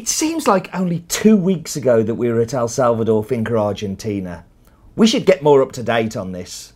It 0.00 0.08
seems 0.08 0.48
like 0.48 0.74
only 0.74 1.00
two 1.08 1.36
weeks 1.36 1.76
ago 1.76 2.02
that 2.02 2.14
we 2.14 2.32
were 2.32 2.40
at 2.40 2.54
El 2.54 2.68
Salvador 2.68 3.22
Finca 3.22 3.54
Argentina. 3.54 4.46
We 4.96 5.06
should 5.06 5.26
get 5.26 5.42
more 5.42 5.60
up 5.60 5.72
to 5.72 5.82
date 5.82 6.16
on 6.16 6.32
this. 6.32 6.72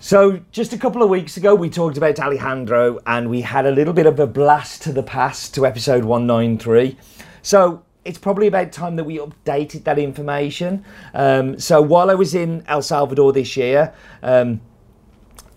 So, 0.00 0.40
just 0.50 0.72
a 0.72 0.76
couple 0.76 1.04
of 1.04 1.08
weeks 1.08 1.36
ago, 1.36 1.54
we 1.54 1.70
talked 1.70 1.96
about 1.96 2.18
Alejandro 2.18 2.98
and 3.06 3.30
we 3.30 3.42
had 3.42 3.64
a 3.64 3.70
little 3.70 3.94
bit 3.94 4.06
of 4.06 4.18
a 4.18 4.26
blast 4.26 4.82
to 4.82 4.92
the 4.92 5.04
past 5.04 5.54
to 5.54 5.64
episode 5.64 6.02
193. 6.04 6.98
So, 7.42 7.84
it's 8.04 8.18
probably 8.18 8.48
about 8.48 8.72
time 8.72 8.96
that 8.96 9.04
we 9.04 9.18
updated 9.18 9.84
that 9.84 10.00
information. 10.00 10.84
Um, 11.14 11.60
so, 11.60 11.80
while 11.80 12.10
I 12.10 12.14
was 12.14 12.34
in 12.34 12.64
El 12.66 12.82
Salvador 12.82 13.32
this 13.32 13.56
year, 13.56 13.94
um, 14.20 14.60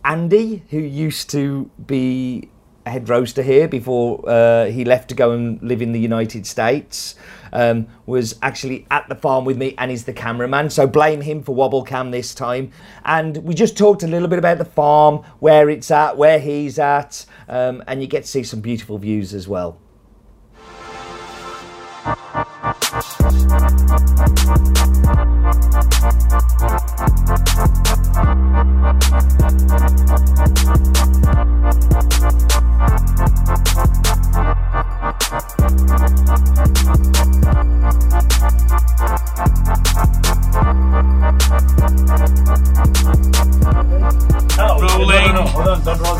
Andy, 0.05 0.63
who 0.69 0.77
used 0.77 1.31
to 1.31 1.71
be 1.87 2.50
head 2.85 3.09
roaster 3.09 3.43
here 3.43 3.67
before 3.67 4.27
uh, 4.27 4.65
he 4.65 4.85
left 4.85 5.09
to 5.09 5.15
go 5.15 5.31
and 5.31 5.61
live 5.61 5.81
in 5.81 5.91
the 5.91 5.99
United 5.99 6.45
States. 6.45 7.15
Um, 7.53 7.87
was 8.05 8.35
actually 8.41 8.87
at 8.91 9.09
the 9.09 9.15
farm 9.15 9.43
with 9.43 9.57
me 9.57 9.75
and 9.77 9.91
is 9.91 10.05
the 10.05 10.13
cameraman. 10.13 10.69
So 10.69 10.87
blame 10.87 11.19
him 11.19 11.43
for 11.43 11.53
Wobble 11.53 11.83
Cam 11.83 12.09
this 12.09 12.33
time. 12.33 12.71
And 13.03 13.35
we 13.37 13.53
just 13.53 13.77
talked 13.77 14.03
a 14.03 14.07
little 14.07 14.29
bit 14.29 14.39
about 14.39 14.57
the 14.57 14.63
farm, 14.63 15.25
where 15.39 15.69
it's 15.69 15.91
at, 15.91 16.15
where 16.15 16.39
he's 16.39 16.79
at, 16.79 17.25
um, 17.49 17.83
and 17.87 18.01
you 18.01 18.07
get 18.07 18.23
to 18.23 18.29
see 18.29 18.43
some 18.43 18.61
beautiful 18.61 18.97
views 18.97 19.33
as 19.33 19.49
well. 19.49 19.77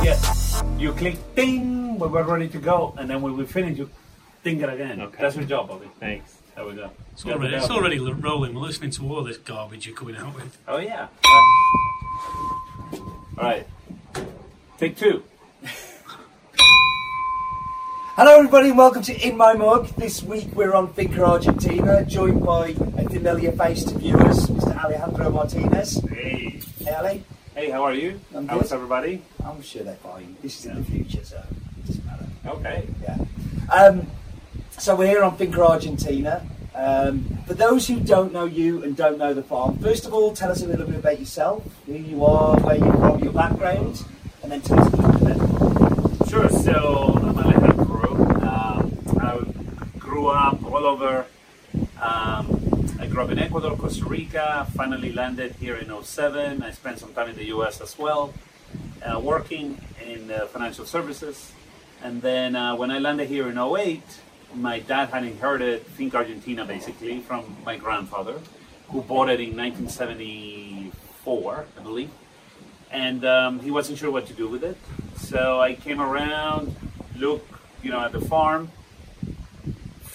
On, 0.02 0.18
don't 0.18 0.64
roll 0.64 0.74
yet. 0.74 0.82
You 0.82 0.92
click 0.94 1.36
ding 1.36 1.98
when 2.00 2.12
we're 2.12 2.24
ready 2.24 2.48
to 2.50 2.58
go, 2.60 2.94
and 2.98 3.10
then 3.10 3.22
when 3.22 3.38
we 3.38 3.46
finish, 3.46 3.78
you 3.78 3.90
ding 4.44 4.62
it 4.62 4.70
again. 4.70 5.02
Okay. 5.02 5.18
That's 5.22 5.36
your 5.36 5.46
job, 5.46 5.68
Bobby. 5.70 5.90
Thanks. 6.00 6.38
There 6.56 6.66
we 6.66 6.76
go. 6.76 6.90
It's 7.14 7.26
already, 7.26 7.56
it's 7.56 7.70
already 7.70 7.98
l- 7.98 8.14
rolling. 8.14 8.54
We're 8.54 8.62
listening 8.62 8.92
to 8.92 9.14
all 9.14 9.24
this 9.24 9.38
garbage 9.38 9.86
you're 9.88 9.96
coming 9.96 10.18
out 10.18 10.36
with. 10.36 10.58
Oh 10.68 10.78
yeah. 10.78 11.08
All 12.94 13.00
right. 13.38 13.66
Take 14.78 14.98
two. 14.98 15.24
Hello, 18.18 18.38
everybody, 18.38 18.70
and 18.70 18.78
welcome 18.78 19.02
to 19.04 19.28
In 19.28 19.38
My 19.38 19.54
Mug. 19.54 19.88
This 19.96 20.22
week 20.22 20.50
we're 20.54 20.76
on 20.76 20.94
Finca 20.94 21.24
Argentina, 21.24 22.06
joined 22.06 22.44
by 22.46 22.70
a 22.98 23.10
familiar 23.10 23.52
face 23.54 23.84
to 23.86 23.98
viewers, 23.98 24.48
Mr. 24.48 24.78
Alejandro 24.84 25.30
Martinez. 25.32 26.02
Hey. 26.10 26.60
Hey, 26.80 26.94
Ali. 26.94 27.24
Hey, 27.62 27.70
how 27.70 27.84
are 27.84 27.94
you? 27.94 28.20
I'm 28.34 28.48
How's 28.48 28.70
good. 28.70 28.74
everybody? 28.74 29.22
I'm 29.46 29.62
sure 29.62 29.84
they're 29.84 29.94
fine. 29.98 30.36
This 30.42 30.60
is 30.60 30.66
in 30.66 30.78
the 30.78 30.84
future, 30.84 31.24
so 31.24 31.38
it 31.38 31.86
doesn't 31.86 32.06
matter. 32.08 32.26
Okay. 32.48 32.88
Yeah. 33.04 33.18
Um, 33.72 34.08
so 34.80 34.96
we're 34.96 35.06
here 35.06 35.22
on 35.22 35.38
Finca 35.38 35.62
Argentina. 35.62 36.44
Um, 36.74 37.38
for 37.46 37.54
those 37.54 37.88
who 37.88 38.00
don't 38.00 38.34
know 38.34 38.46
you 38.46 38.82
and 38.84 38.98
don't 38.98 39.20
know 39.20 39.36
the 39.36 39.44
farm, 39.44 39.78
first 39.78 40.08
of 40.08 40.14
all, 40.16 40.34
tell 40.34 40.52
us 40.52 40.64
a 40.64 40.68
little 40.68 40.88
bit 40.88 40.96
about 40.96 41.20
yourself, 41.20 41.64
who 41.86 41.94
you 41.94 42.26
are, 42.26 42.60
where 42.62 42.78
you're 42.78 42.94
from, 42.94 43.24
your 43.24 43.32
background, 43.32 44.06
and 44.42 44.52
then 44.52 44.62
tell 44.62 44.80
us 44.80 44.92
a 44.94 44.96
little 44.96 46.18
bit. 46.18 46.30
Sure. 46.30 46.50
So 46.50 47.14
I'm 47.22 47.38
Alejandro. 47.38 48.42
Um, 48.42 48.98
I 49.22 50.00
grew 50.00 50.30
up 50.30 50.64
all 50.64 50.88
over. 50.88 51.28
In 53.32 53.40
Ecuador, 53.40 53.78
Costa 53.78 54.04
Rica. 54.04 54.68
Finally 54.76 55.14
landed 55.14 55.56
here 55.56 55.78
in 55.78 56.04
07. 56.04 56.62
I 56.62 56.72
spent 56.72 57.00
some 57.00 57.14
time 57.14 57.30
in 57.30 57.38
the 57.38 57.46
U.S. 57.46 57.80
as 57.80 57.98
well, 57.98 58.34
uh, 59.02 59.22
working 59.22 59.80
in 60.06 60.30
uh, 60.30 60.48
financial 60.48 60.86
services. 60.86 61.54
And 62.04 62.22
then 62.22 62.58
uh, 62.58 62.76
when 62.76 62.92
I 62.92 63.00
landed 63.00 63.30
here 63.30 63.48
in 63.48 63.58
08, 63.58 64.04
my 64.54 64.80
dad 64.80 65.12
had 65.12 65.24
inherited 65.24 65.84
Finca 65.84 66.18
Argentina 66.18 66.66
basically 66.66 67.22
from 67.22 67.56
my 67.66 67.78
grandfather, 67.78 68.38
who 68.90 69.02
bought 69.02 69.30
it 69.30 69.40
in 69.40 69.56
1974, 69.56 71.66
I 71.78 71.82
believe 71.82 72.10
and 72.92 73.24
um, 73.24 73.62
he 73.62 73.72
wasn't 73.72 73.98
sure 73.98 74.12
what 74.12 74.28
to 74.28 74.34
do 74.34 74.50
with 74.50 74.66
it. 74.66 74.76
So 75.16 75.62
I 75.62 75.76
came 75.76 76.02
around, 76.02 76.76
looked, 77.16 77.50
you 77.82 77.90
know, 77.90 78.02
at 78.02 78.12
the 78.12 78.20
farm, 78.20 78.70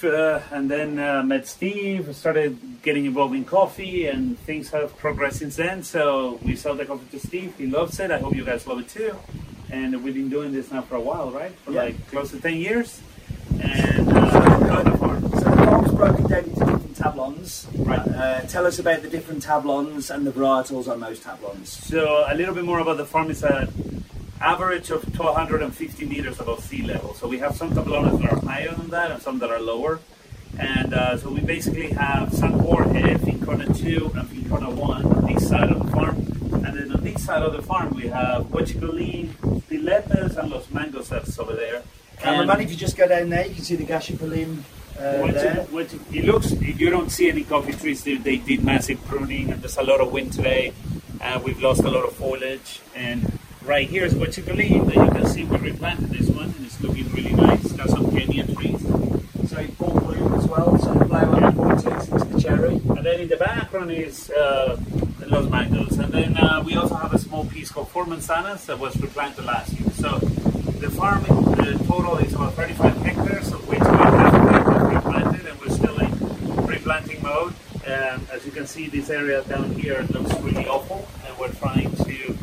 uh, 0.04 0.40
and 0.52 0.70
then 0.70 0.98
uh, 0.98 1.22
met 1.22 1.46
Steve. 1.46 2.14
Started 2.14 2.58
getting 2.86 3.04
involved 3.04 3.34
in 3.34 3.44
coffee, 3.44 4.06
and 4.06 4.38
things 4.46 4.70
have 4.70 4.96
progressed 4.96 5.40
since 5.40 5.56
then. 5.56 5.82
So 5.82 6.38
we 6.44 6.54
sell 6.54 6.76
the 6.76 6.86
coffee 6.86 7.08
to 7.18 7.26
Steve. 7.26 7.52
He 7.58 7.66
loves 7.66 7.98
it. 7.98 8.12
I 8.12 8.18
hope 8.18 8.34
you 8.36 8.44
guys 8.44 8.64
love 8.66 8.78
it 8.78 8.88
too. 8.88 9.12
And 9.70 10.04
we've 10.04 10.14
been 10.14 10.28
doing 10.30 10.52
this 10.52 10.70
now 10.70 10.82
for 10.82 10.94
a 10.94 11.00
while, 11.00 11.32
right? 11.32 11.50
For 11.64 11.72
Yeah. 11.72 11.82
like 11.86 11.96
close 12.12 12.30
to 12.30 12.40
ten 12.40 12.56
years. 12.66 13.00
And 13.60 14.08
uh. 14.08 14.30
So 15.40 15.50
the 15.50 15.56
farm's 15.66 15.92
broken 15.92 16.24
down 16.28 16.44
into 16.44 16.60
different 16.60 16.96
tablons. 16.96 17.66
Right. 17.90 17.98
Uh, 18.22 18.40
tell 18.54 18.64
us 18.70 18.78
about 18.78 19.02
the 19.02 19.08
different 19.08 19.42
tablons 19.44 20.14
and 20.14 20.24
the 20.24 20.30
varietals 20.30 20.86
on 20.86 21.00
those 21.00 21.18
tablons. 21.18 21.66
So 21.66 22.24
a 22.28 22.34
little 22.36 22.54
bit 22.54 22.64
more 22.64 22.78
about 22.78 22.98
the 22.98 23.04
farm 23.06 23.30
is 23.32 23.42
a 23.42 23.68
average 24.40 24.90
of 24.90 25.02
1250 25.18 26.06
meters 26.06 26.38
above 26.38 26.62
sea 26.62 26.82
level. 26.82 27.14
So 27.14 27.26
we 27.26 27.38
have 27.38 27.56
some 27.56 27.70
tablones 27.72 28.20
that 28.20 28.32
are 28.32 28.40
higher 28.46 28.72
than 28.78 28.88
that 28.90 29.10
and 29.10 29.20
some 29.20 29.40
that 29.40 29.50
are 29.50 29.58
lower. 29.60 29.98
And 30.58 30.94
uh, 30.94 31.16
so 31.18 31.30
we 31.30 31.40
basically 31.40 31.90
have 31.90 32.32
San 32.32 32.52
Jorge, 32.52 33.18
Fincona 33.18 33.72
2, 33.72 34.12
and 34.14 34.28
Fincona 34.28 34.70
1 34.70 35.04
on 35.04 35.32
this 35.32 35.48
side 35.48 35.70
of 35.70 35.84
the 35.84 35.90
farm. 35.90 36.16
And 36.64 36.78
then 36.78 36.92
on 36.92 37.02
this 37.02 37.24
side 37.24 37.42
of 37.42 37.52
the 37.52 37.62
farm 37.62 37.94
we 37.94 38.08
have 38.08 38.44
Huachicolin, 38.46 39.28
Piletas, 39.68 40.36
and 40.36 40.50
Los 40.50 40.70
Mango 40.70 41.02
sets 41.02 41.38
over 41.38 41.54
there. 41.54 41.82
Cameraman, 42.18 42.56
And- 42.56 42.62
if 42.62 42.70
you 42.70 42.76
just 42.76 42.96
go 42.96 43.06
down 43.06 43.28
there, 43.28 43.46
you 43.46 43.54
can 43.54 43.64
see 43.64 43.76
the 43.76 43.84
Gashipalim 43.84 44.62
uh, 44.98 45.26
it, 46.12 46.24
looks, 46.24 46.52
you 46.52 46.90
don't 46.90 47.10
see 47.10 47.28
any 47.28 47.44
coffee 47.44 47.72
trees. 47.72 48.02
They, 48.02 48.16
they 48.16 48.38
did 48.38 48.64
massive 48.64 49.04
pruning, 49.04 49.52
and 49.52 49.60
there's 49.60 49.76
a 49.76 49.82
lot 49.82 50.00
of 50.00 50.10
wind 50.10 50.32
today. 50.32 50.72
Uh, 51.20 51.40
we've 51.44 51.60
lost 51.60 51.82
a 51.82 51.90
lot 51.90 52.04
of 52.04 52.14
foliage. 52.14 52.80
And 52.94 53.38
right 53.62 53.88
here 53.88 54.04
is 54.04 54.14
what 54.14 54.36
you 54.36 54.42
believe 54.42 54.86
that 54.86 54.94
you 54.94 55.10
can 55.10 55.26
see 55.26 55.44
we 55.44 55.58
replanted 55.58 56.10
this 56.10 56.28
one, 56.30 56.46
and 56.56 56.64
it's 56.64 56.80
looking 56.80 57.12
really 57.12 57.32
nice. 57.32 57.64
It's 57.64 57.72
got 57.74 57.90
some 57.90 58.10
Kenya 58.10 58.46
trees. 58.46 58.80
So 59.50 59.60
you've 59.60 59.78
got 59.78 59.85
bloom 59.85 59.85
as 60.46 60.50
well, 60.50 60.78
so 60.78 60.94
the 60.94 61.04
flower 61.06 61.40
Yeah. 61.40 61.50
points 61.50 61.84
into 61.84 62.24
the 62.24 62.40
cherry. 62.40 62.74
And 62.96 63.04
then 63.04 63.20
in 63.20 63.28
the 63.28 63.36
background 63.36 63.90
is 63.90 64.30
uh, 64.30 64.78
Los 65.26 65.48
Mangoes. 65.50 65.98
And 65.98 66.12
then 66.12 66.36
uh, 66.36 66.62
we 66.64 66.76
also 66.76 66.94
have 66.94 67.12
a 67.12 67.18
small 67.18 67.44
piece 67.46 67.70
called 67.70 67.88
Four 67.88 68.04
Manzanas 68.06 68.66
that 68.66 68.78
was 68.78 68.96
replanted 69.00 69.44
last 69.44 69.72
year. 69.78 69.90
So 69.90 70.18
the 70.80 70.90
farm 70.90 71.24
in 71.26 71.78
total 71.86 72.18
is 72.18 72.32
about 72.34 72.54
35 72.54 72.96
hectares, 72.98 73.52
of 73.52 73.66
which 73.68 73.80
we 73.80 73.86
have 73.86 74.94
replanted 74.94 75.46
and 75.46 75.60
we're 75.60 75.70
still 75.74 75.98
in 75.98 76.12
replanting 76.66 77.22
mode. 77.22 77.54
Um, 77.86 78.26
as 78.32 78.44
you 78.44 78.52
can 78.52 78.66
see, 78.66 78.88
this 78.88 79.10
area 79.10 79.42
down 79.44 79.70
here 79.70 80.02
looks 80.10 80.32
really 80.40 80.66
awful, 80.66 81.06
and 81.26 81.36
we're 81.38 81.52
trying 81.54 81.90
to 82.04 82.36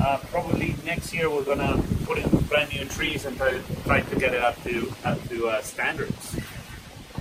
uh, 0.00 0.18
probably 0.30 0.74
next 0.84 1.14
year 1.14 1.30
we're 1.30 1.44
gonna 1.44 1.82
put 2.04 2.18
in 2.18 2.28
brand 2.50 2.70
new 2.72 2.84
trees 2.86 3.24
and 3.24 3.36
try, 3.36 3.58
try 3.84 4.00
to 4.00 4.16
get 4.16 4.34
it 4.34 4.42
up 4.42 4.62
to 4.64 4.92
up 5.04 5.18
to 5.28 5.48
uh, 5.48 5.62
standards. 5.62 6.36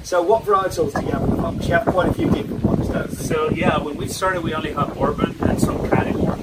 So 0.03 0.21
what 0.21 0.43
varietals 0.43 0.93
do 0.93 1.05
you 1.05 1.11
have 1.11 1.21
on 1.23 1.29
the? 1.37 1.41
'Cause 1.59 1.67
you 1.67 1.73
have 1.75 1.85
quite 1.85 2.09
a 2.09 2.13
few 2.13 2.29
different 2.29 2.63
ones, 2.63 2.87
don't 2.89 3.09
you? 3.09 3.15
So 3.15 3.49
yeah, 3.51 3.77
when 3.77 3.95
we 3.97 4.07
started, 4.07 4.43
we 4.43 4.53
only 4.53 4.73
had 4.73 4.93
bourbon 4.95 5.35
and 5.41 5.59
some 5.61 5.77
Catimor, 5.89 6.35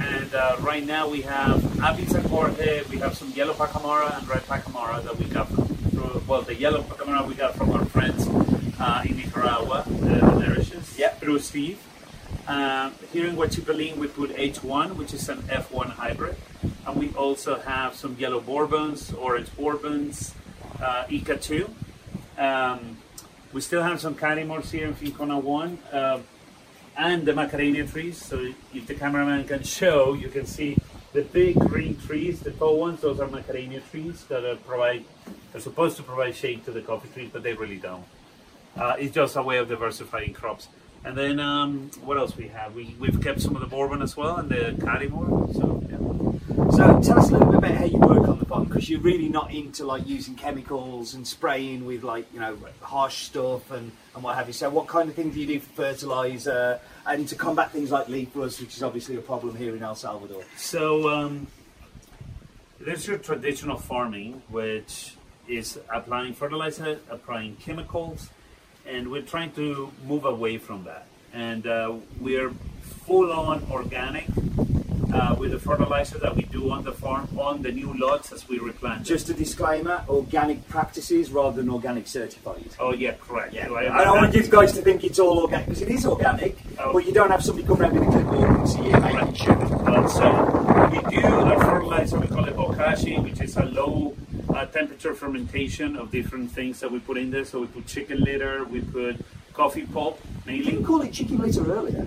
and 0.00 0.34
uh, 0.34 0.56
right 0.60 0.86
now 0.86 1.08
we 1.08 1.22
have 1.22 1.58
Apis 1.82 2.12
and 2.14 2.26
Jorge. 2.26 2.82
We 2.90 2.98
have 2.98 3.16
some 3.16 3.30
yellow 3.30 3.54
Pacamara 3.54 4.16
and 4.18 4.28
red 4.28 4.46
Pacamara 4.46 5.02
that 5.04 5.18
we 5.18 5.24
got 5.26 5.48
from. 5.48 5.64
through- 5.90 6.22
Well, 6.28 6.42
the 6.42 6.54
yellow 6.54 6.82
Pacamara 6.82 7.26
we 7.26 7.34
got 7.34 7.56
from 7.56 7.70
our 7.72 7.84
friends 7.86 8.28
uh, 8.78 9.02
in 9.04 9.16
Nicaragua, 9.16 9.78
uh, 9.86 9.90
the 9.90 10.38
Nourishes, 10.40 10.96
Yep. 10.98 11.20
through 11.20 11.40
Steve. 11.40 11.78
Um, 12.46 12.92
here 13.12 13.26
in 13.26 13.36
Huachipelin, 13.36 13.96
we 13.96 14.06
put 14.06 14.30
H1, 14.36 14.96
which 14.96 15.12
is 15.12 15.28
an 15.28 15.42
F1 15.48 15.90
hybrid, 15.90 16.36
and 16.86 16.96
we 16.96 17.08
also 17.16 17.58
have 17.60 17.94
some 17.96 18.16
yellow 18.18 18.40
Bourbons, 18.40 19.12
orange 19.14 19.48
Bourbons, 19.56 20.32
uh, 20.80 21.04
Icatu. 21.10 21.68
Um, 22.38 22.98
we 23.52 23.60
still 23.60 23.82
have 23.82 24.00
some 24.00 24.14
Catimors 24.14 24.70
here 24.70 24.86
in 24.86 24.94
Fincona 24.94 25.38
1 25.38 25.78
uh, 25.92 26.20
and 26.96 27.24
the 27.24 27.32
Macadamia 27.32 27.90
trees. 27.90 28.22
So 28.22 28.52
if 28.74 28.86
the 28.86 28.94
cameraman 28.94 29.44
can 29.44 29.62
show, 29.62 30.14
you 30.14 30.28
can 30.28 30.46
see 30.46 30.76
the 31.12 31.22
big 31.22 31.58
green 31.58 31.98
trees, 31.98 32.40
the 32.40 32.50
tall 32.50 32.78
ones. 32.78 33.00
Those 33.00 33.20
are 33.20 33.28
Macadamia 33.28 33.88
trees 33.90 34.24
that 34.24 34.44
are 34.44 34.56
provide 34.56 35.04
are 35.54 35.60
supposed 35.60 35.96
to 35.96 36.02
provide 36.02 36.34
shade 36.34 36.64
to 36.66 36.70
the 36.70 36.82
coffee 36.82 37.08
trees, 37.08 37.30
but 37.32 37.42
they 37.42 37.54
really 37.54 37.78
don't. 37.78 38.04
Uh, 38.76 38.96
it's 38.98 39.14
just 39.14 39.36
a 39.36 39.42
way 39.42 39.58
of 39.58 39.68
diversifying 39.68 40.34
crops. 40.34 40.68
And 41.04 41.16
then 41.16 41.40
um, 41.40 41.90
what 42.04 42.18
else 42.18 42.36
we 42.36 42.48
have? 42.48 42.74
We 42.74 42.94
we've 42.98 43.20
kept 43.22 43.40
some 43.40 43.54
of 43.54 43.62
the 43.62 43.66
bourbon 43.66 44.02
as 44.02 44.16
well 44.16 44.36
and 44.36 44.50
the 44.50 44.74
Catimor. 44.78 45.54
So 45.54 45.82
yeah. 45.88 46.27
So 46.58 47.00
tell 47.00 47.20
us 47.20 47.30
a 47.30 47.32
little 47.32 47.46
bit 47.46 47.58
about 47.58 47.70
how 47.70 47.84
you 47.84 47.98
work 47.98 48.26
on 48.28 48.40
the 48.40 48.44
farm 48.44 48.64
because 48.64 48.90
you're 48.90 49.00
really 49.00 49.28
not 49.28 49.54
into 49.54 49.84
like 49.84 50.08
using 50.08 50.34
chemicals 50.34 51.14
and 51.14 51.24
spraying 51.26 51.84
with 51.84 52.02
like 52.02 52.26
you 52.34 52.40
know 52.40 52.58
harsh 52.82 53.26
stuff 53.26 53.70
and, 53.70 53.92
and 54.14 54.24
what 54.24 54.34
have 54.34 54.48
you. 54.48 54.52
So, 54.52 54.68
what 54.68 54.88
kind 54.88 55.08
of 55.08 55.14
things 55.14 55.34
do 55.34 55.40
you 55.40 55.46
do 55.46 55.60
for 55.60 55.70
fertilizer 55.70 56.80
and 57.06 57.28
to 57.28 57.36
combat 57.36 57.70
things 57.70 57.92
like 57.92 58.08
leaf 58.08 58.30
rust, 58.34 58.60
which 58.60 58.76
is 58.76 58.82
obviously 58.82 59.14
a 59.14 59.20
problem 59.20 59.54
here 59.54 59.76
in 59.76 59.84
El 59.84 59.94
Salvador? 59.94 60.42
So 60.56 61.08
um, 61.08 61.46
there's 62.80 63.06
your 63.06 63.18
traditional 63.18 63.78
farming, 63.78 64.42
which 64.48 65.14
is 65.46 65.78
applying 65.94 66.34
fertilizer, 66.34 66.98
applying 67.08 67.54
chemicals, 67.56 68.30
and 68.84 69.12
we're 69.12 69.22
trying 69.22 69.52
to 69.52 69.92
move 70.04 70.24
away 70.24 70.58
from 70.58 70.84
that. 70.84 71.06
And 71.32 71.68
uh, 71.68 71.94
we're 72.20 72.50
full 73.06 73.32
on 73.32 73.64
organic 73.70 74.26
uh, 75.12 75.34
with 75.38 75.50
the 75.52 75.58
fertilizer 75.58 76.18
that 76.18 76.34
we 76.36 76.42
do 76.42 76.70
on 76.70 76.84
the 76.84 76.92
farm 76.92 77.28
on 77.38 77.62
the 77.62 77.72
new 77.72 77.92
lots 77.98 78.32
as 78.32 78.48
we 78.48 78.58
replant. 78.58 79.04
Just 79.04 79.28
a 79.28 79.34
disclaimer: 79.34 80.04
organic 80.08 80.66
practices 80.68 81.30
rather 81.30 81.56
than 81.62 81.70
organic 81.70 82.06
certified. 82.06 82.64
oh 82.80 82.92
yeah, 82.92 83.12
correct. 83.20 83.54
Yeah, 83.54 83.66
Right. 83.68 83.90
I 83.90 84.04
don't 84.04 84.16
want 84.18 84.34
you 84.34 84.42
guys 84.48 84.72
to 84.72 84.82
think 84.82 85.04
it's 85.04 85.18
all 85.18 85.38
organic 85.40 85.66
because 85.66 85.82
it 85.82 85.88
is 85.90 86.06
organic, 86.06 86.56
Oh. 86.78 86.92
but 86.92 87.06
you 87.06 87.12
don't 87.12 87.30
have 87.30 87.44
somebody 87.44 87.66
come 87.66 87.80
around 87.80 87.94
with 87.98 88.08
a 88.08 88.12
clipboard 88.12 88.50
and 88.58 88.68
see 88.68 88.80
it 88.80 89.00
making 89.00 89.34
sugar. 89.34 89.88
Uh, 89.88 90.08
so 90.08 90.90
we 90.92 91.16
do 91.16 91.26
a 91.26 91.60
fertilizer, 91.60 92.18
we 92.18 92.26
call 92.26 92.44
it 92.46 92.56
bokashi, 92.56 93.22
which 93.22 93.40
is 93.40 93.56
a 93.56 93.64
low 93.66 94.14
uh, 94.54 94.64
temperature 94.66 95.14
fermentation 95.14 95.96
of 95.96 96.10
different 96.10 96.50
things 96.50 96.80
that 96.80 96.90
we 96.90 96.98
put 96.98 97.16
in 97.16 97.30
there. 97.30 97.44
So 97.44 97.60
we 97.60 97.66
put 97.66 97.86
chicken 97.86 98.20
litter, 98.20 98.64
we 98.64 98.80
put 98.80 99.16
coffee 99.52 99.86
pulp, 99.86 100.20
You 100.24 100.52
mainly. 100.52 100.64
didn't 100.72 100.84
call 100.84 101.00
it 101.02 101.12
chicken 101.12 101.38
litter 101.38 101.70
earlier. 101.70 102.06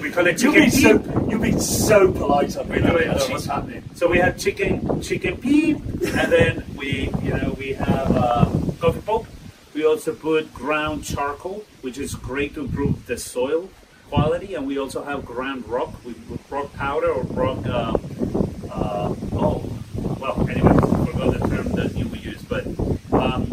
We 0.00 0.10
call 0.10 0.26
it 0.26 0.42
You've 0.42 0.54
chicken 0.54 0.54
been 0.54 0.70
so 0.70 1.28
you've 1.30 1.40
been 1.40 1.60
so 1.60 2.12
polite 2.12 2.56
on 2.58 2.68
me. 2.68 2.76
We 2.76 2.82
do 2.82 2.96
it. 2.96 3.08
I 3.08 3.14
don't 3.14 3.28
know 3.28 3.34
what's 3.34 3.46
happening. 3.46 3.84
So 3.94 4.06
we 4.08 4.18
have 4.18 4.38
chicken 4.38 5.00
chicken 5.00 5.36
peep, 5.38 5.78
and 5.78 6.32
then 6.32 6.64
we 6.76 7.10
you 7.22 7.30
know 7.30 7.54
we 7.58 7.72
have 7.72 8.16
uh, 8.16 8.44
coffee 8.80 9.00
pulp. 9.00 9.26
We 9.74 9.86
also 9.86 10.14
put 10.14 10.52
ground 10.52 11.04
charcoal, 11.04 11.64
which 11.80 11.96
is 11.96 12.14
great 12.14 12.54
to 12.54 12.60
improve 12.60 13.06
the 13.06 13.16
soil 13.16 13.70
quality, 14.10 14.54
and 14.54 14.66
we 14.66 14.78
also 14.78 15.02
have 15.02 15.24
ground 15.24 15.66
rock. 15.66 16.04
We 16.04 16.12
put 16.12 16.40
rock 16.50 16.72
powder 16.74 17.10
or 17.10 17.22
rock. 17.22 17.66
Um, 17.66 17.96
uh, 18.70 19.14
oh, 19.32 19.64
well, 20.20 20.46
anyway, 20.50 20.70
I 20.70 21.04
forgot 21.06 21.32
the 21.32 21.46
term 21.48 21.68
that 21.72 21.96
you 21.96 22.06
would 22.08 22.22
use, 22.22 22.42
but 22.42 22.66
um, 23.12 23.50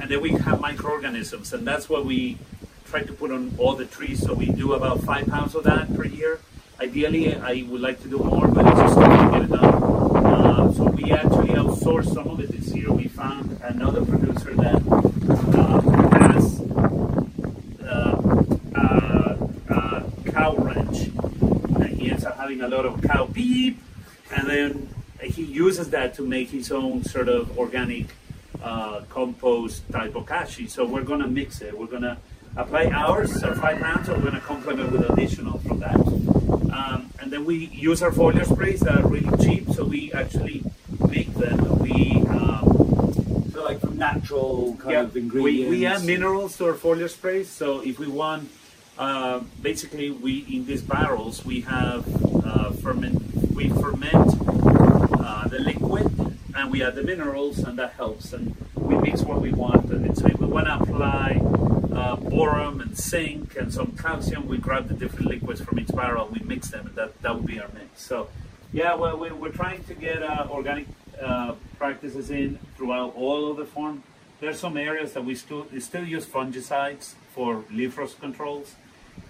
and 0.00 0.10
then 0.10 0.20
we 0.20 0.30
have 0.30 0.60
microorganisms, 0.60 1.52
and 1.52 1.64
that's 1.64 1.88
what 1.88 2.04
we 2.04 2.38
try 2.94 3.02
to 3.02 3.12
put 3.12 3.32
on 3.32 3.52
all 3.58 3.74
the 3.74 3.86
trees. 3.86 4.20
So 4.22 4.34
we 4.34 4.46
do 4.46 4.74
about 4.74 5.00
five 5.02 5.26
pounds 5.26 5.56
of 5.56 5.64
that 5.64 5.92
per 5.96 6.04
year. 6.04 6.38
Ideally, 6.80 7.34
I 7.34 7.66
would 7.68 7.80
like 7.80 8.00
to 8.02 8.08
do 8.08 8.18
more, 8.18 8.46
but 8.46 8.64
it's 8.68 8.78
just 8.78 8.96
not 8.96 9.32
get 9.32 9.42
it 9.42 9.50
done. 9.50 9.74
Uh, 10.14 10.72
so 10.72 10.84
we 10.84 11.10
actually 11.10 11.54
outsourced 11.60 12.14
some 12.14 12.28
of 12.28 12.38
it 12.38 12.52
this 12.52 12.72
year. 12.72 12.92
We 12.92 13.08
found 13.08 13.58
another 13.64 14.04
producer 14.04 14.54
that 14.54 14.80
uh, 15.58 15.80
has 16.20 16.60
uh, 17.82 18.14
uh, 18.76 19.48
uh, 19.74 20.02
cow 20.30 20.54
ranch, 20.54 20.98
and 21.82 21.98
he 21.98 22.12
ends 22.12 22.24
up 22.24 22.36
having 22.36 22.60
a 22.60 22.68
lot 22.68 22.86
of 22.86 23.02
cow 23.02 23.26
beep, 23.26 23.76
and 24.36 24.46
then 24.46 24.88
he 25.20 25.42
uses 25.42 25.90
that 25.90 26.14
to 26.14 26.22
make 26.22 26.50
his 26.50 26.70
own 26.70 27.02
sort 27.02 27.28
of 27.28 27.58
organic 27.58 28.06
uh, 28.62 29.00
compost 29.10 29.82
type 29.90 30.14
of 30.14 30.26
kashi. 30.26 30.68
So 30.68 30.84
we're 30.84 31.02
gonna 31.02 31.26
mix 31.26 31.60
it. 31.60 31.76
We're 31.76 31.86
gonna 31.96 32.18
apply 32.56 32.86
ours, 32.86 33.42
our 33.42 33.54
five 33.54 33.80
pounds, 33.80 34.08
and 34.08 34.22
we're 34.22 34.30
gonna 34.30 34.40
complement 34.40 34.92
with 34.92 35.08
additional 35.10 35.58
from 35.60 35.80
that. 35.80 35.96
Um, 36.72 37.10
and 37.20 37.32
then 37.32 37.44
we 37.44 37.56
use 37.66 38.02
our 38.02 38.10
foliar 38.10 38.44
sprays 38.46 38.80
that 38.80 38.98
are 38.98 39.06
really 39.08 39.30
cheap, 39.44 39.68
so 39.70 39.84
we 39.84 40.12
actually 40.12 40.62
make 41.08 41.32
them. 41.34 41.78
We 41.78 42.22
um, 42.28 43.50
So 43.52 43.62
like 43.64 43.80
from 43.80 43.96
natural 43.96 44.76
kind 44.80 44.92
yeah, 44.92 45.00
of 45.02 45.14
we, 45.14 45.20
ingredients. 45.20 45.70
we 45.70 45.86
add 45.86 46.04
minerals 46.04 46.56
to 46.58 46.66
our 46.66 46.74
foliar 46.74 47.08
sprays. 47.08 47.48
So 47.48 47.80
if 47.80 47.98
we 47.98 48.06
want, 48.08 48.50
uh, 48.98 49.40
basically, 49.62 50.10
we 50.10 50.38
in 50.50 50.66
these 50.66 50.82
barrels 50.82 51.44
we 51.44 51.60
have 51.62 52.02
uh, 52.44 52.70
ferment. 52.72 53.22
We 53.54 53.68
ferment 53.68 54.34
uh, 55.20 55.46
the 55.48 55.58
liquid 55.60 56.10
and 56.56 56.70
we 56.70 56.82
add 56.82 56.94
the 56.94 57.02
minerals, 57.02 57.58
and 57.58 57.78
that 57.78 57.92
helps. 57.94 58.32
And 58.32 58.54
we 58.76 58.96
mix 58.96 59.22
what 59.22 59.40
we 59.40 59.52
want. 59.52 59.86
And 59.90 60.16
so 60.16 60.26
if 60.26 60.38
we 60.38 60.46
want 60.46 60.66
to 60.66 60.74
apply 60.74 61.40
uh, 61.94 62.16
boron 62.16 62.80
and 62.80 62.96
zinc 62.96 63.56
and 63.56 63.72
some 63.72 63.92
calcium, 63.96 64.46
we 64.48 64.58
grab 64.58 64.88
the 64.88 64.94
different 64.94 65.26
liquids 65.26 65.60
from 65.60 65.78
each 65.78 65.88
barrel, 65.88 66.28
we 66.32 66.40
mix 66.40 66.68
them, 66.68 66.86
and 66.86 66.94
that 66.96 67.20
that 67.22 67.34
would 67.36 67.46
be 67.46 67.60
our 67.60 67.68
mix. 67.74 68.02
So 68.02 68.28
yeah, 68.72 68.94
well, 68.94 69.16
we, 69.16 69.30
we're 69.30 69.50
trying 69.52 69.84
to 69.84 69.94
get 69.94 70.22
uh, 70.22 70.46
organic 70.50 70.86
uh, 71.22 71.54
practices 71.78 72.30
in 72.30 72.58
throughout 72.76 73.14
all 73.16 73.50
of 73.50 73.56
the 73.56 73.64
farm. 73.66 74.02
There 74.40 74.50
are 74.50 74.54
some 74.54 74.76
areas 74.76 75.12
that 75.12 75.24
we 75.24 75.34
still 75.34 75.66
we 75.72 75.80
still 75.80 76.04
use 76.04 76.26
fungicides 76.26 77.14
for 77.34 77.64
leaf 77.70 77.96
rust 77.98 78.20
controls. 78.20 78.74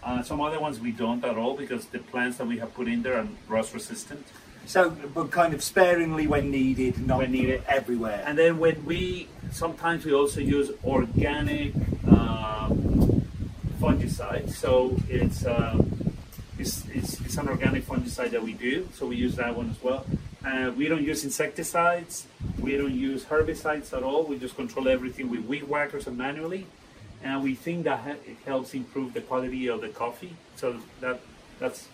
Uh, 0.02 0.22
some 0.22 0.40
other 0.40 0.60
ones 0.60 0.80
we 0.80 0.92
don't 0.92 1.22
at 1.24 1.36
all 1.36 1.56
because 1.56 1.86
the 1.86 1.98
plants 1.98 2.38
that 2.38 2.46
we 2.46 2.58
have 2.58 2.72
put 2.74 2.88
in 2.88 3.02
there 3.02 3.18
are 3.18 3.28
rust 3.48 3.74
resistant. 3.74 4.26
So, 4.66 4.90
but 4.90 5.30
kind 5.30 5.52
of 5.52 5.62
sparingly 5.62 6.26
when 6.26 6.50
needed, 6.50 7.06
not 7.06 7.18
When 7.18 7.32
needed. 7.32 7.62
everywhere. 7.68 8.22
And 8.26 8.38
then 8.38 8.58
when 8.58 8.82
we 8.86 9.28
sometimes 9.52 10.06
we 10.06 10.14
also 10.14 10.40
use 10.40 10.70
organic 10.84 11.74
fungicide. 13.84 14.50
So 14.50 14.96
it's, 15.08 15.44
um, 15.46 16.16
it's, 16.58 16.86
it's 16.88 17.20
it's 17.20 17.36
an 17.36 17.48
organic 17.48 17.84
fungicide 17.86 18.30
that 18.30 18.42
we 18.42 18.52
do. 18.52 18.88
So 18.94 19.06
we 19.06 19.16
use 19.16 19.34
that 19.36 19.54
one 19.56 19.68
as 19.70 19.82
well. 19.82 20.06
Uh, 20.44 20.72
we 20.76 20.88
don't 20.88 21.02
use 21.02 21.24
insecticides. 21.24 22.26
We 22.60 22.76
don't 22.76 22.94
use 22.94 23.24
herbicides 23.24 23.92
at 23.96 24.02
all. 24.02 24.24
We 24.24 24.38
just 24.38 24.56
control 24.56 24.88
everything 24.88 25.30
with 25.30 25.42
weed 25.46 25.64
whackers 25.64 26.06
and 26.06 26.16
manually. 26.16 26.66
And 27.22 27.42
we 27.42 27.54
think 27.54 27.84
that 27.84 28.06
it 28.06 28.36
helps 28.44 28.74
improve 28.74 29.14
the 29.14 29.22
quality 29.22 29.68
of 29.68 29.80
the 29.80 29.88
coffee. 29.88 30.34
So 30.56 30.76
that 31.00 31.20
that's 31.58 31.88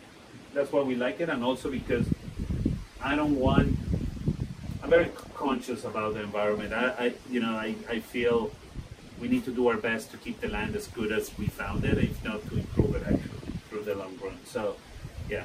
that's 0.54 0.72
why 0.72 0.82
we 0.82 0.96
like 0.96 1.20
it, 1.20 1.28
and 1.28 1.44
also 1.44 1.70
because 1.70 2.06
I 3.02 3.14
don't 3.14 3.36
want 3.38 3.78
I'm 4.82 4.90
very 4.90 5.10
conscious 5.34 5.84
about 5.84 6.14
the 6.14 6.22
environment. 6.22 6.72
I, 6.72 6.86
I 6.98 7.12
you 7.30 7.40
know, 7.40 7.52
I, 7.52 7.74
I 7.88 8.00
feel 8.00 8.50
we 9.20 9.28
need 9.28 9.44
to 9.44 9.50
do 9.50 9.68
our 9.68 9.76
best 9.76 10.10
to 10.12 10.16
keep 10.16 10.40
the 10.40 10.48
land 10.48 10.74
as 10.76 10.86
good 10.88 11.12
as 11.12 11.30
we 11.38 11.46
found 11.46 11.84
it, 11.84 11.98
if 11.98 12.24
not 12.24 12.46
to 12.48 12.56
improve 12.56 12.94
it 12.96 13.02
actually 13.02 13.52
through 13.68 13.82
the 13.84 13.94
long 13.94 14.16
run. 14.22 14.38
So, 14.46 14.76
yeah. 15.28 15.44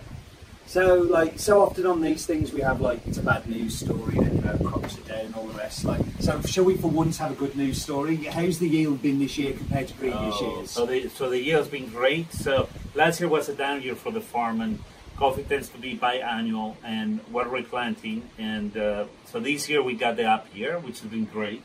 So, 0.68 0.95
like, 0.95 1.38
so 1.38 1.62
often 1.62 1.86
on 1.86 2.01
these 2.01 2.25
things 2.25 2.51
we 2.51 2.62
have 2.62 2.81
like 2.81 3.06
it's 3.06 3.19
a 3.19 3.22
bad 3.22 3.48
news 3.48 3.77
story, 3.80 4.18
and 4.18 4.33
you 4.33 4.42
know 4.42 4.57
crops 4.68 4.97
are 4.97 5.02
down, 5.02 5.19
and 5.28 5.35
all 5.35 5.45
the 5.45 5.57
rest. 5.57 5.85
Like, 5.85 6.02
so 6.19 6.42
shall 6.42 6.64
we 6.64 6.76
for 6.76 6.90
once 6.90 7.18
have 7.19 7.31
a 7.31 7.35
good 7.35 7.56
news 7.56 7.81
story? 7.81 8.16
How's 8.16 8.57
the 8.57 8.68
yield 8.68 9.02
been 9.02 9.19
this 9.19 9.38
year 9.38 9.54
compared 9.54 9.88
to 9.90 9.94
previous 9.94 10.35
Oh, 10.40 10.57
years? 10.57 10.71
So 10.71 10.85
the 10.88 11.07
so 11.09 11.30
the 11.30 11.40
yield's 11.40 11.68
been 11.68 11.88
great. 11.90 12.33
So 12.33 12.68
last 12.95 13.19
year 13.19 13.30
was 13.30 13.47
a 13.47 13.54
down 13.54 13.83
year 13.83 13.95
for 13.95 14.11
the 14.11 14.21
farm, 14.21 14.59
and 14.59 14.80
coffee 15.18 15.44
tends 15.44 15.69
to 15.69 15.78
be 15.78 15.95
biannual, 15.97 16.76
and 16.83 17.19
we're 17.31 17.47
replanting. 17.47 18.28
And 18.40 18.76
uh, 18.76 19.06
so 19.26 19.40
this 19.40 19.69
year 19.69 19.83
we 19.83 19.94
got 19.94 20.16
the 20.18 20.26
up 20.26 20.47
year, 20.56 20.80
which 20.80 21.02
has 21.02 21.11
been 21.11 21.26
great. 21.26 21.61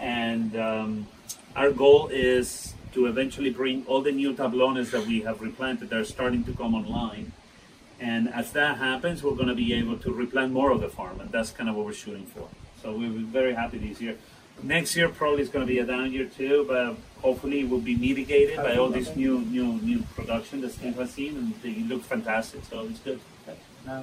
And 0.00 0.56
um, 0.56 1.06
our 1.56 1.70
goal 1.70 2.08
is 2.08 2.74
to 2.92 3.06
eventually 3.06 3.50
bring 3.50 3.84
all 3.86 4.00
the 4.00 4.12
new 4.12 4.32
tablones 4.34 4.90
that 4.90 5.06
we 5.06 5.22
have 5.22 5.40
replanted 5.40 5.90
that 5.90 5.98
are 5.98 6.04
starting 6.04 6.44
to 6.44 6.52
come 6.52 6.74
online. 6.74 7.32
And 8.00 8.32
as 8.32 8.52
that 8.52 8.78
happens, 8.78 9.22
we're 9.22 9.34
going 9.34 9.48
to 9.48 9.54
be 9.54 9.72
able 9.74 9.96
to 9.98 10.12
replant 10.12 10.52
more 10.52 10.70
of 10.70 10.80
the 10.80 10.88
farm, 10.88 11.20
and 11.20 11.30
that's 11.30 11.50
kind 11.50 11.68
of 11.68 11.76
what 11.76 11.86
we're 11.86 11.92
shooting 11.92 12.26
for. 12.26 12.48
So 12.82 12.92
we'll 12.92 13.12
be 13.12 13.22
very 13.22 13.54
happy 13.54 13.78
this 13.78 14.00
year. 14.00 14.16
Next 14.62 14.94
year 14.94 15.08
probably 15.08 15.42
is 15.42 15.48
going 15.48 15.66
to 15.66 15.72
be 15.72 15.78
a 15.80 15.86
down 15.86 16.12
year 16.12 16.26
too, 16.26 16.64
but 16.68 16.96
hopefully 17.20 17.60
it 17.60 17.68
will 17.68 17.80
be 17.80 17.96
mitigated 17.96 18.56
by 18.56 18.76
all 18.76 18.88
this 18.88 19.16
new, 19.16 19.40
new, 19.40 19.74
new 19.74 20.02
production 20.14 20.60
that 20.60 20.72
Steve 20.72 20.96
has 20.96 21.10
seen, 21.12 21.36
and 21.36 21.54
it 21.64 21.88
look 21.88 22.02
fantastic. 22.02 22.64
So 22.64 22.86
it's 22.86 23.00
good. 23.00 23.20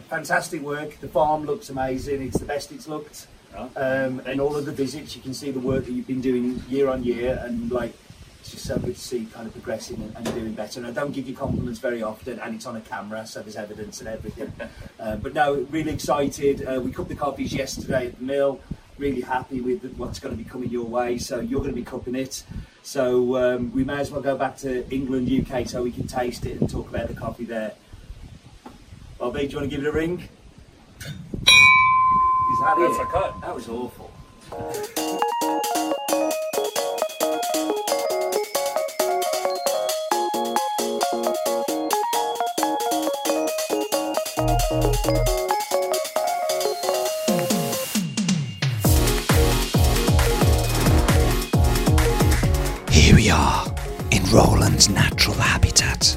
Fantastic 0.10 0.62
work. 0.62 1.00
The 1.00 1.08
farm 1.08 1.46
looks 1.46 1.70
amazing. 1.70 2.22
It's 2.22 2.40
the 2.40 2.46
best 2.46 2.72
it's 2.72 2.88
looked. 2.88 3.28
Um, 3.56 4.22
and 4.26 4.40
all 4.40 4.56
of 4.56 4.66
the 4.66 4.72
visits, 4.72 5.16
you 5.16 5.22
can 5.22 5.34
see 5.34 5.52
the 5.52 5.60
work 5.60 5.86
that 5.86 5.92
you've 5.92 6.08
been 6.08 6.22
doing 6.22 6.64
year 6.70 6.90
on 6.90 7.04
year, 7.04 7.42
and 7.44 7.72
like 7.72 7.94
it's 8.40 8.52
just 8.52 8.66
so 8.66 8.78
good 8.78 8.96
to 8.96 9.02
see 9.02 9.26
kind 9.26 9.46
of 9.46 9.54
progressing 9.54 10.02
and, 10.02 10.16
and 10.16 10.26
doing 10.34 10.54
better. 10.54 10.80
And 10.80 10.88
I 10.88 10.92
don't 10.92 11.12
give 11.12 11.28
you 11.28 11.36
compliments 11.36 11.80
very 11.80 12.02
often, 12.02 12.40
and 12.40 12.56
it's 12.56 12.66
on 12.66 12.76
a 12.76 12.82
camera, 12.82 13.26
so 13.28 13.42
there's 13.42 13.56
evidence 13.56 14.00
and 14.00 14.10
everything. 14.10 14.52
uh, 15.00 15.18
but 15.18 15.34
no, 15.34 15.68
really 15.70 15.92
excited. 15.92 16.66
Uh, 16.66 16.82
we 16.82 16.92
cupped 16.92 17.10
the 17.10 17.16
coffees 17.16 17.54
yesterday 17.54 18.08
at 18.08 18.18
the 18.18 18.24
mill. 18.24 18.60
Really 18.98 19.22
happy 19.22 19.62
with 19.62 19.94
what's 19.96 20.20
going 20.20 20.36
to 20.36 20.44
be 20.44 20.48
coming 20.48 20.70
your 20.70 20.86
way. 20.86 21.18
So 21.18 21.40
you're 21.40 21.60
going 21.60 21.72
to 21.72 21.76
be 21.76 21.84
cupping 21.84 22.16
it. 22.16 22.44
So 22.84 23.38
um, 23.38 23.72
we 23.74 23.84
may 23.84 24.00
as 24.00 24.12
well 24.12 24.22
go 24.22 24.36
back 24.36 24.58
to 24.58 24.90
England, 24.94 25.30
UK, 25.30 25.68
so 25.68 25.84
we 25.84 25.92
can 25.92 26.08
taste 26.08 26.46
it 26.46 26.60
and 26.60 26.70
talk 26.70 26.90
about 26.90 27.08
the 27.08 27.14
coffee 27.14 27.46
there. 27.46 27.74
Bobby, 29.20 29.42
do 29.42 29.48
you 29.48 29.58
want 29.58 29.70
to 29.70 29.76
give 29.76 29.86
it 29.86 29.88
a 29.88 29.92
ring? 29.92 30.28
that 32.62 32.78
That's 32.78 32.98
it? 32.98 33.02
a 33.02 33.06
cut. 33.06 33.42
That 33.42 33.56
was 33.56 33.68
awful. 33.70 34.12
Here 52.92 53.16
we 53.16 53.30
are 53.30 53.66
in 54.12 54.24
Roland's 54.32 54.90
natural 54.90 55.36
habitat, 55.36 56.16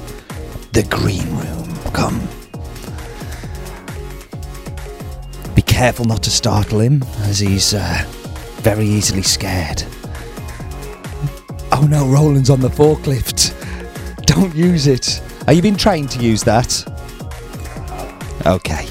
the 0.73 0.83
green 0.83 1.29
room. 1.35 1.73
Come 1.93 2.21
careful 5.75 6.05
not 6.05 6.23
to 6.23 6.31
startle 6.31 6.79
him, 6.79 7.03
as 7.23 7.37
he's 7.37 7.73
uh, 7.73 8.01
very 8.61 8.85
easily 8.85 9.21
scared. 9.21 9.83
Oh 11.73 11.85
no, 11.89 12.07
Roland's 12.07 12.49
on 12.49 12.61
the 12.61 12.69
forklift. 12.69 13.53
Don't 14.25 14.55
use 14.55 14.87
it. 14.87 15.21
Are 15.47 15.51
you 15.53 15.61
been 15.61 15.75
trained 15.75 16.09
to 16.11 16.23
use 16.23 16.43
that? 16.45 16.81
Okay. 18.45 18.87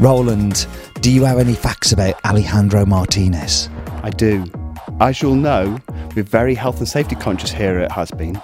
Roland, 0.00 0.66
do 1.00 1.12
you 1.12 1.22
have 1.22 1.38
any 1.38 1.54
facts 1.54 1.92
about 1.92 2.14
Alejandro 2.24 2.84
Martinez? 2.84 3.70
I 4.02 4.10
do. 4.10 4.46
As 4.98 5.22
you'll 5.22 5.36
know, 5.36 5.78
we're 6.16 6.24
very 6.24 6.56
health 6.56 6.78
and 6.78 6.88
safety 6.88 7.14
conscious 7.14 7.52
here 7.52 7.78
at 7.78 7.92
Has 7.92 8.10
Bean. 8.10 8.42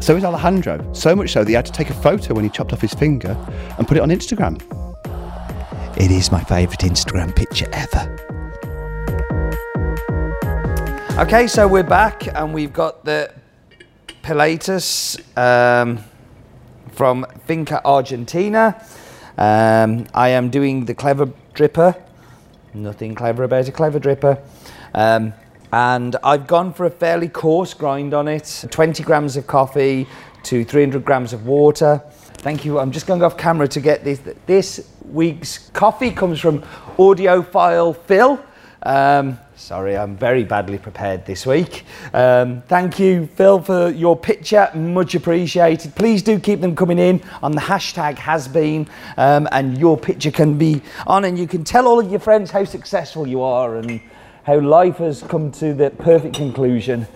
So 0.00 0.16
is 0.16 0.24
Alejandro. 0.24 0.92
So 0.92 1.14
much 1.14 1.30
so 1.30 1.44
that 1.44 1.48
he 1.48 1.54
had 1.54 1.66
to 1.66 1.72
take 1.72 1.90
a 1.90 1.94
photo 1.94 2.34
when 2.34 2.42
he 2.42 2.50
chopped 2.50 2.72
off 2.72 2.80
his 2.80 2.92
finger 2.92 3.36
and 3.78 3.86
put 3.86 3.96
it 3.96 4.00
on 4.00 4.08
Instagram. 4.08 4.83
It 5.96 6.10
is 6.10 6.32
my 6.32 6.42
favourite 6.42 6.80
Instagram 6.80 7.36
picture 7.36 7.68
ever. 7.72 8.10
Okay, 11.20 11.46
so 11.46 11.68
we're 11.68 11.84
back 11.84 12.26
and 12.26 12.52
we've 12.52 12.72
got 12.72 13.04
the 13.04 13.32
Piletas 14.24 15.20
um, 15.38 16.00
from 16.90 17.24
Finca 17.46 17.80
Argentina. 17.84 18.84
Um, 19.38 20.06
I 20.12 20.30
am 20.30 20.50
doing 20.50 20.84
the 20.84 20.94
clever 20.94 21.26
dripper. 21.54 22.02
Nothing 22.74 23.14
clever 23.14 23.44
about 23.44 23.68
a 23.68 23.72
clever 23.72 24.00
dripper. 24.00 24.42
Um, 24.94 25.32
and 25.72 26.16
I've 26.24 26.48
gone 26.48 26.72
for 26.72 26.86
a 26.86 26.90
fairly 26.90 27.28
coarse 27.28 27.72
grind 27.72 28.14
on 28.14 28.26
it 28.26 28.64
20 28.68 29.04
grams 29.04 29.36
of 29.36 29.46
coffee 29.46 30.08
to 30.42 30.64
300 30.64 31.04
grams 31.04 31.32
of 31.32 31.46
water. 31.46 32.02
Thank 32.44 32.66
you. 32.66 32.78
I'm 32.78 32.90
just 32.92 33.06
going 33.06 33.22
off 33.22 33.38
camera 33.38 33.66
to 33.68 33.80
get 33.80 34.04
this. 34.04 34.20
This 34.44 34.86
week's 35.10 35.70
coffee 35.70 36.10
comes 36.10 36.38
from 36.38 36.60
Audiophile 36.98 37.96
Phil. 37.96 38.38
Um, 38.82 39.38
sorry, 39.56 39.96
I'm 39.96 40.14
very 40.14 40.44
badly 40.44 40.76
prepared 40.76 41.24
this 41.24 41.46
week. 41.46 41.86
Um, 42.12 42.60
thank 42.68 42.98
you, 42.98 43.28
Phil, 43.28 43.62
for 43.62 43.88
your 43.88 44.14
picture. 44.14 44.70
Much 44.74 45.14
appreciated. 45.14 45.94
Please 45.94 46.20
do 46.20 46.38
keep 46.38 46.60
them 46.60 46.76
coming 46.76 46.98
in 46.98 47.22
on 47.42 47.52
the 47.52 47.62
hashtag 47.62 48.18
has 48.18 48.46
bean, 48.46 48.90
um, 49.16 49.48
and 49.50 49.78
your 49.78 49.96
picture 49.96 50.30
can 50.30 50.58
be 50.58 50.82
on, 51.06 51.24
and 51.24 51.38
you 51.38 51.46
can 51.46 51.64
tell 51.64 51.88
all 51.88 51.98
of 51.98 52.10
your 52.10 52.20
friends 52.20 52.50
how 52.50 52.64
successful 52.64 53.26
you 53.26 53.40
are 53.40 53.76
and 53.76 54.02
how 54.42 54.60
life 54.60 54.98
has 54.98 55.22
come 55.22 55.50
to 55.52 55.72
the 55.72 55.88
perfect 55.88 56.34
conclusion. 56.34 57.06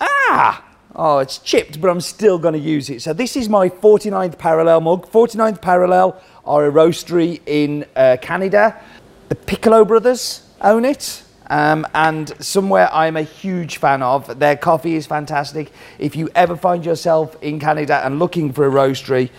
Ah! 0.00 0.67
Oh, 1.00 1.18
it's 1.18 1.38
chipped, 1.38 1.80
but 1.80 1.90
I'm 1.90 2.00
still 2.00 2.40
going 2.40 2.54
to 2.54 2.60
use 2.60 2.90
it. 2.90 3.02
So 3.02 3.12
this 3.12 3.36
is 3.36 3.48
my 3.48 3.68
49th 3.68 4.36
parallel 4.36 4.80
mug. 4.80 5.08
49th 5.08 5.62
parallel 5.62 6.20
are 6.44 6.66
a 6.66 6.72
roastery 6.72 7.40
in 7.46 7.86
uh, 7.94 8.16
Canada. 8.20 8.82
The 9.28 9.36
Piccolo 9.36 9.84
brothers 9.84 10.44
own 10.60 10.84
it. 10.84 11.22
Um, 11.50 11.86
and 11.94 12.34
somewhere 12.44 12.92
I'm 12.92 13.16
a 13.16 13.22
huge 13.22 13.76
fan 13.76 14.02
of. 14.02 14.40
Their 14.40 14.56
coffee 14.56 14.96
is 14.96 15.06
fantastic. 15.06 15.70
If 16.00 16.16
you 16.16 16.30
ever 16.34 16.56
find 16.56 16.84
yourself 16.84 17.40
in 17.40 17.60
Canada 17.60 18.04
and 18.04 18.18
looking 18.18 18.52
for 18.52 18.66
a 18.66 18.70
roastery, 18.70 19.30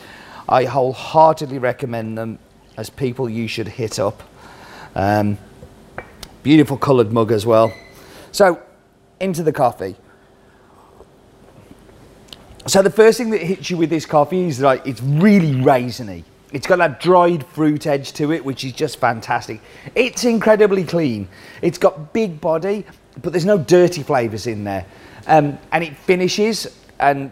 I 0.47 0.63
wholeheartedly 0.63 1.59
recommend 1.59 2.17
them 2.17 2.39
as 2.77 2.89
people 2.89 3.29
you 3.29 3.49
should 3.49 3.67
hit 3.67 3.99
up. 3.99 4.23
Um, 4.95 5.37
beautiful 6.41 6.77
coloured 6.77 7.11
mug 7.11 7.33
as 7.33 7.45
well. 7.45 7.73
So, 8.31 8.61
into 9.19 9.43
the 9.43 9.51
coffee. 9.51 9.97
So 12.69 12.83
the 12.83 12.91
first 12.91 13.17
thing 13.17 13.31
that 13.31 13.41
hits 13.41 13.71
you 13.71 13.77
with 13.77 13.89
this 13.89 14.05
coffee 14.05 14.45
is 14.45 14.59
like 14.59 14.85
it's 14.85 15.01
really 15.01 15.55
raisiny. 15.55 16.23
It's 16.53 16.67
got 16.67 16.77
that 16.77 16.99
dried 16.99 17.43
fruit 17.47 17.87
edge 17.87 18.13
to 18.13 18.31
it, 18.31 18.45
which 18.45 18.63
is 18.63 18.73
just 18.73 18.99
fantastic. 18.99 19.59
It's 19.95 20.23
incredibly 20.23 20.83
clean. 20.83 21.27
It's 21.63 21.79
got 21.79 22.13
big 22.13 22.39
body, 22.39 22.85
but 23.23 23.33
there's 23.33 23.45
no 23.45 23.57
dirty 23.57 24.03
flavours 24.03 24.45
in 24.45 24.65
there. 24.65 24.85
Um, 25.25 25.57
and 25.71 25.83
it 25.83 25.97
finishes, 25.97 26.77
and 26.99 27.31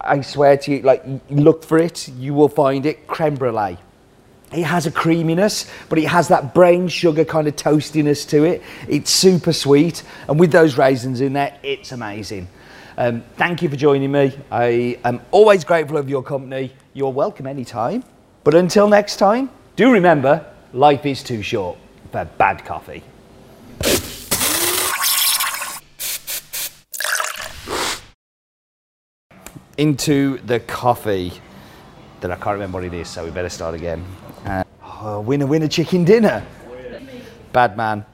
I 0.00 0.22
swear 0.22 0.56
to 0.56 0.70
you, 0.70 0.80
like 0.80 1.04
look 1.28 1.64
for 1.64 1.76
it, 1.76 2.08
you 2.08 2.32
will 2.32 2.48
find 2.48 2.86
it 2.86 3.06
creme 3.06 3.34
brulee. 3.34 3.76
It 4.52 4.64
has 4.64 4.86
a 4.86 4.90
creaminess, 4.90 5.70
but 5.90 5.98
it 5.98 6.06
has 6.08 6.28
that 6.28 6.54
brain 6.54 6.88
sugar 6.88 7.26
kind 7.26 7.46
of 7.46 7.56
toastiness 7.56 8.26
to 8.30 8.44
it. 8.44 8.62
It's 8.88 9.10
super 9.10 9.52
sweet, 9.52 10.02
and 10.28 10.40
with 10.40 10.50
those 10.50 10.78
raisins 10.78 11.20
in 11.20 11.34
there, 11.34 11.58
it's 11.62 11.92
amazing. 11.92 12.48
Um, 12.96 13.22
thank 13.36 13.62
you 13.62 13.70
for 13.70 13.76
joining 13.76 14.12
me. 14.12 14.38
I 14.50 14.98
am 15.04 15.22
always 15.30 15.64
grateful 15.64 15.96
of 15.96 16.10
your 16.10 16.22
company. 16.22 16.72
You're 16.92 17.12
welcome 17.12 17.46
anytime. 17.46 18.04
But 18.44 18.54
until 18.54 18.86
next 18.86 19.16
time, 19.16 19.50
do 19.76 19.90
remember 19.90 20.44
life 20.74 21.06
is 21.06 21.22
too 21.22 21.42
short 21.42 21.78
for 22.10 22.24
bad 22.24 22.64
coffee. 22.64 23.02
Into 29.78 30.38
the 30.38 30.60
coffee 30.60 31.32
that 32.20 32.30
I 32.30 32.36
can't 32.36 32.54
remember 32.54 32.78
what 32.78 32.84
it 32.84 32.92
is, 32.92 33.08
so 33.08 33.24
we 33.24 33.30
better 33.30 33.48
start 33.48 33.74
again. 33.74 34.04
Uh, 34.44 34.64
oh, 34.84 35.20
winner, 35.20 35.46
winner, 35.46 35.66
chicken 35.66 36.04
dinner. 36.04 36.44
Bad 37.52 37.76
man. 37.76 38.04